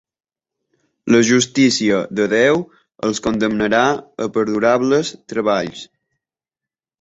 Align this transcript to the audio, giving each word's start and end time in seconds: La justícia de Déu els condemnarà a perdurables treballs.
La 1.15 1.19
justícia 1.27 1.99
de 2.19 2.25
Déu 2.31 2.63
els 3.09 3.21
condemnarà 3.27 3.83
a 4.27 4.29
perdurables 4.39 5.13
treballs. 5.35 5.85